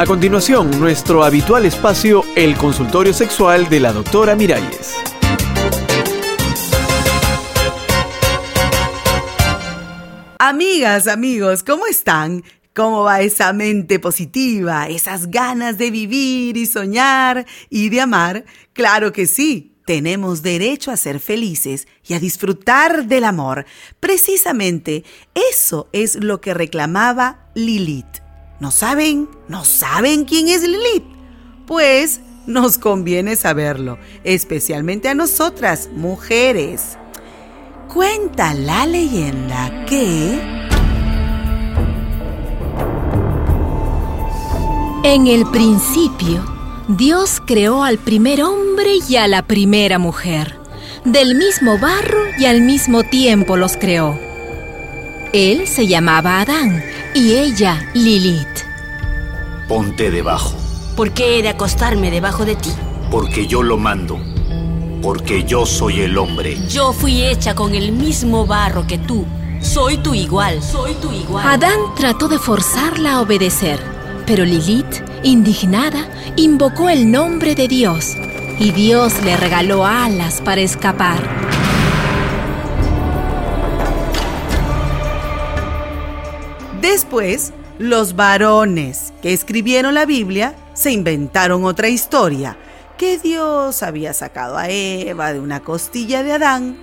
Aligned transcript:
A 0.00 0.06
continuación, 0.06 0.70
nuestro 0.80 1.24
habitual 1.24 1.66
espacio, 1.66 2.24
el 2.34 2.56
consultorio 2.56 3.12
sexual 3.12 3.68
de 3.68 3.80
la 3.80 3.92
doctora 3.92 4.34
Miralles. 4.34 4.94
Amigas, 10.38 11.06
amigos, 11.06 11.62
¿cómo 11.62 11.86
están? 11.86 12.42
¿Cómo 12.74 13.02
va 13.02 13.20
esa 13.20 13.52
mente 13.52 13.98
positiva, 13.98 14.88
esas 14.88 15.30
ganas 15.30 15.76
de 15.76 15.90
vivir 15.90 16.56
y 16.56 16.64
soñar 16.64 17.44
y 17.68 17.90
de 17.90 18.00
amar? 18.00 18.46
Claro 18.72 19.12
que 19.12 19.26
sí, 19.26 19.76
tenemos 19.84 20.40
derecho 20.40 20.90
a 20.90 20.96
ser 20.96 21.20
felices 21.20 21.86
y 22.06 22.14
a 22.14 22.20
disfrutar 22.20 23.04
del 23.04 23.24
amor. 23.24 23.66
Precisamente 24.00 25.04
eso 25.34 25.90
es 25.92 26.14
lo 26.14 26.40
que 26.40 26.54
reclamaba 26.54 27.50
Lilith. 27.54 28.29
¿No 28.60 28.70
saben? 28.70 29.26
¿No 29.48 29.64
saben 29.64 30.26
quién 30.26 30.48
es 30.48 30.62
Lilith? 30.62 31.06
Pues 31.66 32.20
nos 32.46 32.76
conviene 32.76 33.34
saberlo, 33.34 33.98
especialmente 34.22 35.08
a 35.08 35.14
nosotras, 35.14 35.88
mujeres. 35.94 36.98
Cuenta 37.92 38.52
la 38.52 38.86
leyenda 38.86 39.86
que... 39.86 40.60
En 45.04 45.26
el 45.26 45.46
principio, 45.46 46.44
Dios 46.86 47.40
creó 47.46 47.82
al 47.82 47.96
primer 47.96 48.42
hombre 48.42 48.98
y 49.08 49.16
a 49.16 49.26
la 49.26 49.42
primera 49.42 49.98
mujer. 49.98 50.58
Del 51.06 51.34
mismo 51.34 51.78
barro 51.78 52.24
y 52.38 52.44
al 52.44 52.60
mismo 52.60 53.04
tiempo 53.04 53.56
los 53.56 53.78
creó. 53.78 54.29
Él 55.32 55.68
se 55.68 55.86
llamaba 55.86 56.40
Adán 56.40 56.82
y 57.14 57.36
ella 57.36 57.88
Lilith. 57.94 58.48
Ponte 59.68 60.10
debajo. 60.10 60.56
¿Por 60.96 61.12
qué 61.12 61.38
he 61.38 61.42
de 61.42 61.50
acostarme 61.50 62.10
debajo 62.10 62.44
de 62.44 62.56
ti? 62.56 62.70
Porque 63.12 63.46
yo 63.46 63.62
lo 63.62 63.76
mando. 63.76 64.18
Porque 65.00 65.44
yo 65.44 65.66
soy 65.66 66.00
el 66.00 66.18
hombre. 66.18 66.58
Yo 66.68 66.92
fui 66.92 67.22
hecha 67.22 67.54
con 67.54 67.76
el 67.76 67.92
mismo 67.92 68.44
barro 68.44 68.88
que 68.88 68.98
tú. 68.98 69.24
Soy 69.60 69.98
tu 69.98 70.14
igual. 70.14 70.60
Soy 70.62 70.94
tu 70.94 71.12
igual. 71.12 71.46
Adán 71.46 71.78
trató 71.94 72.26
de 72.26 72.38
forzarla 72.38 73.14
a 73.14 73.20
obedecer, 73.20 73.78
pero 74.26 74.44
Lilith, 74.44 75.04
indignada, 75.22 76.08
invocó 76.34 76.88
el 76.88 77.08
nombre 77.08 77.54
de 77.54 77.68
Dios 77.68 78.16
y 78.58 78.72
Dios 78.72 79.22
le 79.22 79.36
regaló 79.36 79.86
alas 79.86 80.40
para 80.40 80.60
escapar. 80.60 81.39
Después, 86.90 87.52
los 87.78 88.16
varones 88.16 89.12
que 89.22 89.32
escribieron 89.32 89.94
la 89.94 90.06
Biblia 90.06 90.56
se 90.74 90.90
inventaron 90.90 91.64
otra 91.64 91.88
historia, 91.88 92.56
que 92.98 93.16
Dios 93.16 93.84
había 93.84 94.12
sacado 94.12 94.58
a 94.58 94.68
Eva 94.70 95.32
de 95.32 95.38
una 95.38 95.60
costilla 95.60 96.24
de 96.24 96.32
Adán, 96.32 96.76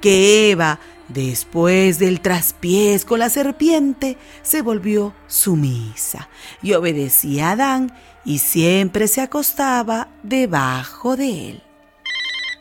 que 0.00 0.50
Eva, 0.50 0.80
después 1.08 1.98
del 1.98 2.22
traspiés 2.22 3.04
con 3.04 3.18
la 3.18 3.28
serpiente, 3.28 4.16
se 4.40 4.62
volvió 4.62 5.12
sumisa 5.26 6.30
y 6.62 6.72
obedecía 6.72 7.50
a 7.50 7.52
Adán 7.52 7.94
y 8.24 8.38
siempre 8.38 9.08
se 9.08 9.20
acostaba 9.20 10.08
debajo 10.22 11.18
de 11.18 11.50
él. 11.50 11.62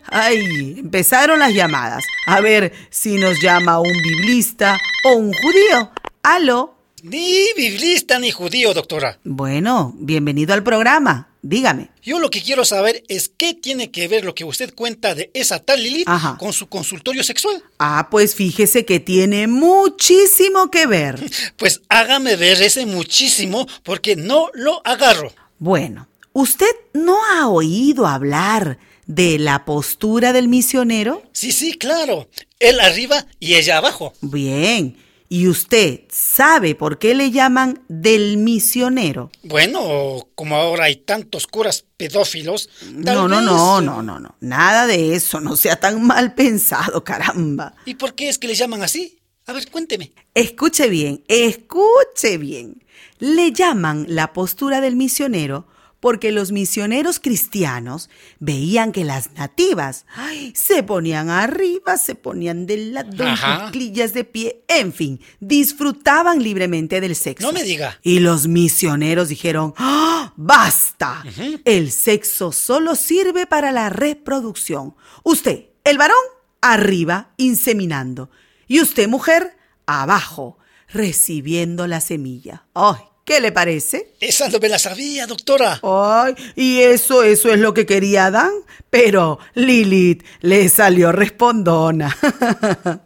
¡Ay! 0.06 0.76
Empezaron 0.80 1.40
las 1.40 1.54
llamadas. 1.54 2.04
A 2.28 2.42
ver 2.42 2.74
si 2.90 3.16
nos 3.16 3.42
llama 3.42 3.80
un 3.80 3.94
biblista 4.04 4.78
o 5.06 5.14
un 5.14 5.32
judío. 5.32 5.92
¡Aló! 6.24 6.79
Ni 7.04 7.46
biblista 7.56 8.20
ni 8.20 8.32
judío, 8.32 8.74
doctora. 8.74 9.20
Bueno, 9.24 9.94
bienvenido 9.98 10.54
al 10.54 10.64
programa. 10.64 11.30
Dígame. 11.42 11.90
Yo 12.04 12.20
lo 12.20 12.30
que 12.30 12.42
quiero 12.42 12.66
saber 12.66 13.04
es 13.08 13.30
qué 13.30 13.54
tiene 13.54 13.92
que 13.92 14.08
ver 14.10 14.26
lo 14.26 14.36
que 14.36 14.44
usted 14.44 14.74
cuenta 14.74 15.16
de 15.16 15.32
esa 15.34 15.60
tal 15.60 15.82
Lilith 15.82 16.08
Ajá. 16.10 16.36
con 16.38 16.52
su 16.52 16.68
consultorio 16.68 17.24
sexual. 17.24 17.64
Ah, 17.78 18.10
pues 18.12 18.36
fíjese 18.36 18.84
que 18.86 19.00
tiene 19.00 19.48
muchísimo 19.48 20.70
que 20.70 20.86
ver. 20.86 21.20
Pues 21.58 21.82
hágame 21.90 22.36
ver 22.36 22.62
ese 22.62 22.86
muchísimo 22.86 23.68
porque 23.84 24.16
no 24.16 24.50
lo 24.54 24.86
agarro. 24.86 25.32
Bueno, 25.60 26.08
¿usted 26.34 26.72
no 26.94 27.18
ha 27.26 27.48
oído 27.48 28.08
hablar 28.08 28.78
de 29.06 29.40
la 29.40 29.66
postura 29.66 30.34
del 30.34 30.48
misionero? 30.48 31.24
Sí, 31.32 31.52
sí, 31.52 31.74
claro. 31.74 32.30
Él 32.60 32.80
arriba 32.80 33.26
y 33.40 33.56
ella 33.56 33.78
abajo. 33.78 34.14
Bien. 34.22 34.98
¿Y 35.32 35.48
usted 35.48 36.02
sabe 36.10 36.74
por 36.74 36.98
qué 36.98 37.14
le 37.14 37.30
llaman 37.30 37.84
del 37.88 38.38
misionero? 38.38 39.30
Bueno, 39.44 40.28
como 40.34 40.56
ahora 40.56 40.86
hay 40.86 40.96
tantos 40.96 41.46
curas 41.46 41.86
pedófilos. 41.98 42.68
tal 43.04 43.16
No, 43.16 43.28
no, 43.28 43.38
vez- 43.38 43.46
no, 43.46 43.82
no, 43.82 44.02
no, 44.02 44.20
no. 44.20 44.36
Nada 44.40 44.88
de 44.88 45.14
eso. 45.16 45.40
No 45.40 45.56
sea 45.56 45.80
tan 45.80 46.04
mal 46.06 46.34
pensado, 46.34 47.04
caramba. 47.04 47.76
¿Y 47.86 47.94
por 47.94 48.16
qué 48.16 48.28
es 48.30 48.40
que 48.40 48.48
le 48.48 48.56
llaman 48.56 48.82
así? 48.82 49.20
A 49.46 49.54
ver, 49.54 49.70
cuénteme. 49.70 50.14
Escuche 50.34 50.90
bien, 50.90 51.24
escuche 51.28 52.38
bien. 52.40 52.84
Le 53.20 53.52
llaman 53.52 54.06
la 54.10 54.34
postura 54.34 54.82
del 54.82 54.96
misionero 54.96 55.68
porque 56.00 56.32
los 56.32 56.52
misioneros 56.52 57.20
cristianos 57.20 58.10
veían 58.40 58.92
que 58.92 59.04
las 59.04 59.32
nativas 59.34 60.06
ay, 60.16 60.54
se 60.56 60.84
ponían 60.84 61.30
arriba, 61.30 61.98
se 61.98 62.16
ponían 62.16 62.66
de 62.66 62.78
lado, 62.78 63.66
cuclillas 63.66 64.14
de 64.14 64.24
pie, 64.24 64.64
en 64.68 64.94
fin, 64.94 65.20
disfrutaban 65.40 66.42
libremente 66.42 67.02
del 67.02 67.16
sexo. 67.16 67.46
No 67.46 67.54
me 67.54 67.64
diga. 67.64 68.00
Y 68.02 68.20
los 68.20 68.48
misioneros 68.48 69.30
dijeron, 69.30 69.74
¡Ah, 69.78 70.34
basta, 70.36 71.24
el 71.66 71.92
sexo 71.92 72.52
solo 72.52 72.96
sirve 72.96 73.46
para 73.46 73.72
la 73.72 73.90
reproducción. 73.90 74.96
Usted, 75.24 75.66
el 75.84 75.98
varón, 75.98 76.18
arriba, 76.62 77.32
inseminando. 77.38 78.30
Y 78.68 78.82
usted, 78.82 79.08
mujer, 79.08 79.58
abajo, 79.86 80.58
recibiendo 80.88 81.88
la 81.88 82.02
semilla. 82.02 82.66
¡Ay! 82.74 83.00
¿Qué 83.30 83.40
le 83.42 83.52
parece? 83.52 84.08
Esa 84.20 84.50
no 84.50 84.58
me 84.58 84.68
la 84.70 84.80
sabía, 84.80 85.28
doctora. 85.28 85.80
Ay, 85.84 86.34
y 86.56 86.80
eso, 86.80 87.22
eso 87.22 87.54
es 87.54 87.60
lo 87.60 87.76
que 87.76 87.86
quería 87.86 88.26
Adán, 88.26 88.52
pero 88.90 89.38
Lilith 89.54 90.24
le 90.42 90.68
salió 90.68 91.12
respondona. 91.12 92.18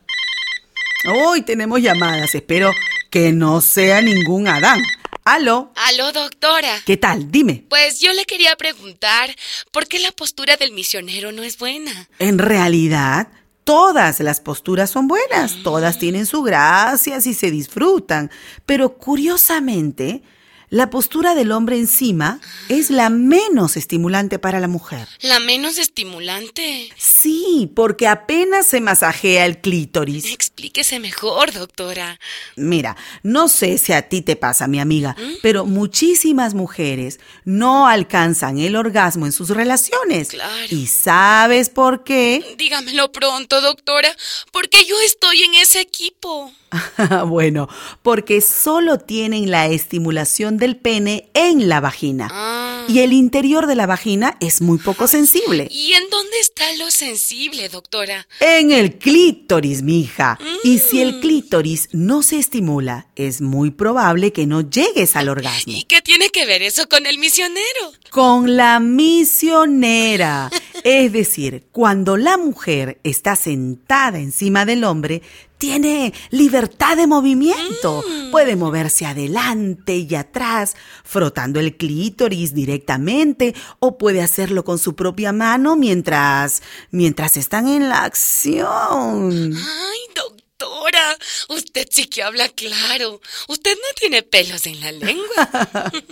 Hoy 1.14 1.42
tenemos 1.42 1.82
llamadas, 1.82 2.34
espero 2.36 2.72
que 3.10 3.34
no 3.34 3.60
sea 3.60 4.02
ningún 4.02 4.48
Adán. 4.48 4.82
Aló, 5.26 5.74
Aló, 5.76 6.14
doctora. 6.14 6.82
¿qué 6.86 6.96
tal? 6.96 7.30
Dime. 7.30 7.66
Pues 7.68 8.00
yo 8.00 8.14
le 8.14 8.24
quería 8.24 8.56
preguntar 8.56 9.30
por 9.74 9.90
qué 9.90 10.00
la 10.00 10.14
postura 10.14 10.56
del 10.56 10.72
misionero 10.72 11.34
no 11.34 11.44
es 11.44 11.58
buena. 11.58 12.08
En 12.20 12.40
realidad, 12.40 13.28
todas 13.64 14.20
las 14.20 14.42
posturas 14.42 14.90
son 14.90 15.08
buenas, 15.08 15.64
todas 15.64 16.00
tienen 16.00 16.26
su 16.26 16.44
gracia 16.44 17.18
y 17.18 17.34
se 17.34 17.52
disfrutan, 17.52 18.32
pero 18.66 18.98
curiosamente, 18.98 20.24
la 20.74 20.90
postura 20.90 21.36
del 21.36 21.52
hombre 21.52 21.78
encima 21.78 22.40
es 22.68 22.90
la 22.90 23.12
menos 23.12 23.78
estimulante 23.78 24.40
para 24.40 24.60
la 24.60 24.68
mujer. 24.68 25.08
La 25.22 25.40
menos 25.40 25.78
estimulante. 25.78 26.90
Sí, 26.98 27.72
porque 27.76 28.08
apenas 28.08 28.66
se 28.66 28.82
masajea 28.82 29.46
el 29.46 29.62
clítoris. 29.62 30.26
Explíquese 30.26 30.98
mejor, 30.98 31.54
doctora. 31.54 32.20
Mira, 32.56 32.98
no 33.22 33.50
sé 33.50 33.78
si 33.78 33.94
a 33.94 34.10
ti 34.10 34.24
te 34.24 34.36
pasa, 34.36 34.68
mi 34.68 34.80
amiga, 34.80 35.16
pero 35.44 35.68
muchísimas 35.68 36.56
mujeres 36.56 37.20
no 37.46 37.86
alcanzan 37.88 38.58
el 38.58 38.76
orgasmo 38.76 39.28
en 39.28 39.32
sus 39.32 39.50
relaciones. 39.50 40.30
Claro. 40.30 40.68
¿Y 40.72 40.88
sabes 40.88 41.70
por 41.70 42.04
qué? 42.04 42.56
Dígamelo 42.58 43.12
pronto, 43.12 43.62
doctora, 43.62 44.10
porque 44.52 44.84
yo 44.86 45.00
estoy 45.02 45.44
en 45.44 45.54
ese 45.54 45.82
equipo. 45.82 46.52
bueno, 47.28 47.70
porque 48.02 48.42
solo 48.42 48.98
tienen 48.98 49.52
la 49.52 49.68
estimulación 49.68 50.58
del 50.64 50.78
pene 50.78 51.30
en 51.34 51.68
la 51.68 51.80
vagina. 51.82 52.30
Ah. 52.32 52.86
Y 52.88 53.00
el 53.00 53.14
interior 53.14 53.68
de 53.68 53.76
la 53.76 53.86
vagina 53.86 54.38
es 54.40 54.62
muy 54.62 54.78
poco 54.78 55.08
sensible. 55.08 55.68
¿Y 55.72 55.94
en 55.94 56.10
dónde 56.10 56.40
está 56.42 56.64
lo 56.78 56.90
sensible, 56.92 57.70
doctora? 57.70 58.28
En 58.40 58.72
el 58.72 58.98
clítoris, 58.98 59.82
mija. 59.84 60.38
Y 60.64 60.80
si 60.80 60.98
Mm. 60.98 61.02
el 61.02 61.20
clítoris 61.20 61.90
no 61.92 62.24
se 62.24 62.38
estimula, 62.40 63.08
es 63.16 63.42
muy 63.42 63.72
probable 63.72 64.32
que 64.34 64.46
no 64.48 64.62
llegues 64.62 65.16
al 65.16 65.30
orgasmo. 65.30 65.74
¿Y 65.74 65.84
qué 65.84 66.02
tiene 66.02 66.30
que 66.30 66.46
ver 66.46 66.62
eso 66.62 66.88
con 66.90 67.06
el 67.06 67.18
misionero? 67.18 67.92
Con 68.10 68.56
la 68.58 68.80
misionera. 68.80 70.50
Es 70.84 71.14
decir, 71.14 71.68
cuando 71.72 72.18
la 72.18 72.38
mujer 72.38 73.00
está 73.04 73.36
sentada 73.36 74.20
encima 74.20 74.66
del 74.66 74.84
hombre, 74.84 75.22
tiene 75.58 76.14
libertad 76.30 76.98
de 76.98 77.08
movimiento. 77.08 78.04
Puede 78.32 78.58
moverse 78.58 79.06
adelante 79.06 79.96
y 79.96 80.14
atrás, 80.16 80.76
frotando 81.06 81.62
el 81.62 81.78
clítoris 81.78 82.54
directamente, 82.54 83.56
o 83.80 83.98
puede 83.98 84.22
hacerlo 84.22 84.66
con 84.66 84.78
su 84.78 84.94
propia 84.94 85.32
mano 85.32 85.78
mientras, 85.78 86.62
mientras 86.92 87.38
están 87.38 87.70
en 87.70 87.88
la 87.88 88.04
acción. 88.04 89.54
Ay, 89.56 90.00
doctora, 90.16 91.18
usted 91.48 91.88
sí 91.90 92.08
que 92.08 92.24
habla 92.24 92.50
claro. 92.50 93.22
Usted 93.48 93.76
no 93.76 93.96
tiene 93.96 94.22
pelos 94.22 94.66
en 94.68 94.82
la 94.82 94.92
lengua. 94.92 95.92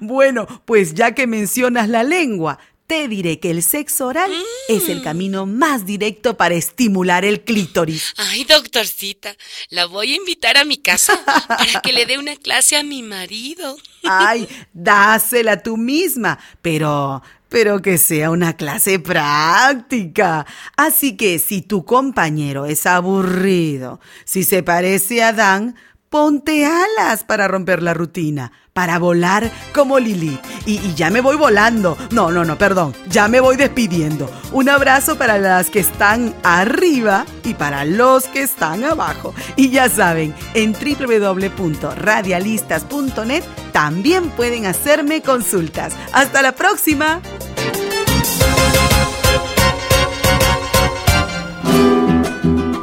Bueno, 0.00 0.46
pues 0.66 0.94
ya 0.94 1.14
que 1.14 1.26
mencionas 1.26 1.88
la 1.88 2.02
lengua, 2.02 2.58
te 2.92 3.08
diré 3.08 3.40
que 3.40 3.50
el 3.50 3.62
sexo 3.62 4.08
oral 4.08 4.30
es 4.68 4.90
el 4.90 5.00
Mm. 5.00 5.02
camino 5.02 5.46
más 5.46 5.86
directo 5.86 6.36
para 6.36 6.56
estimular 6.56 7.24
el 7.24 7.40
clítoris. 7.40 8.12
Ay, 8.18 8.44
doctorcita, 8.44 9.34
la 9.70 9.86
voy 9.86 10.12
a 10.12 10.16
invitar 10.16 10.58
a 10.58 10.66
mi 10.66 10.76
casa 10.76 11.18
para 11.48 11.80
que 11.80 11.94
le 11.94 12.04
dé 12.04 12.18
una 12.18 12.36
clase 12.36 12.76
a 12.76 12.82
mi 12.82 13.02
marido. 13.02 13.78
Ay, 14.04 14.46
dásela 14.74 15.62
tú 15.62 15.78
misma, 15.78 16.38
pero 16.60 17.22
pero 17.48 17.80
que 17.80 17.96
sea 17.96 18.30
una 18.30 18.56
clase 18.56 18.98
práctica. 18.98 20.44
Así 20.76 21.16
que 21.16 21.38
si 21.38 21.62
tu 21.62 21.86
compañero 21.86 22.66
es 22.66 22.84
aburrido, 22.84 24.00
si 24.26 24.42
se 24.44 24.62
parece 24.62 25.22
a 25.22 25.32
Dan, 25.32 25.76
ponte 26.12 26.64
alas 26.66 27.24
para 27.24 27.48
romper 27.48 27.82
la 27.82 27.94
rutina, 27.94 28.52
para 28.74 28.98
volar 28.98 29.50
como 29.74 29.98
Lilith. 29.98 30.42
Y, 30.66 30.74
y 30.74 30.92
ya 30.94 31.08
me 31.08 31.22
voy 31.22 31.36
volando. 31.36 31.96
No, 32.10 32.30
no, 32.30 32.44
no, 32.44 32.58
perdón. 32.58 32.94
Ya 33.08 33.28
me 33.28 33.40
voy 33.40 33.56
despidiendo. 33.56 34.30
Un 34.52 34.68
abrazo 34.68 35.16
para 35.16 35.38
las 35.38 35.70
que 35.70 35.80
están 35.80 36.34
arriba 36.42 37.24
y 37.44 37.54
para 37.54 37.86
los 37.86 38.24
que 38.24 38.42
están 38.42 38.84
abajo. 38.84 39.32
Y 39.56 39.70
ya 39.70 39.88
saben, 39.88 40.34
en 40.52 40.74
www.radialistas.net 40.74 43.44
también 43.72 44.28
pueden 44.28 44.66
hacerme 44.66 45.22
consultas. 45.22 45.94
Hasta 46.12 46.42
la 46.42 46.52
próxima. 46.52 47.22